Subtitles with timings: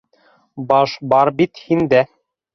[0.71, 2.03] Баш бар бит һиндә.